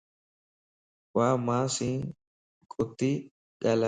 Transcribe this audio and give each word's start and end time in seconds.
وامانسين 1.15 1.97
ڪوتي 2.71 3.11
ڳالھائي 3.61 3.79